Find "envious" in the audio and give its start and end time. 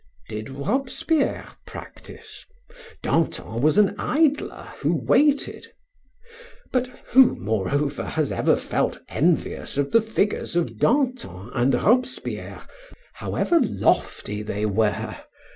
9.09-9.77